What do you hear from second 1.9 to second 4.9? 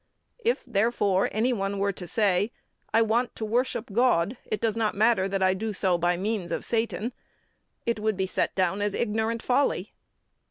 to say: "I want to worship God: it does